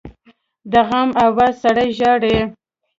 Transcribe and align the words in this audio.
د 0.71 0.73
غم 0.89 1.09
آواز 1.25 1.53
سړی 1.63 1.89
ژاړي 1.97 2.37